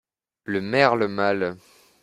Le 0.45 0.61
merle 0.61 1.07
mâle 1.07 1.57